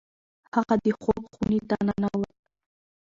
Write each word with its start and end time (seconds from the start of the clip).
هغه 0.55 0.75
د 0.83 0.87
خوب 1.01 1.23
خونې 1.31 1.59
ته 1.69 1.75
ننوت. 1.85 2.31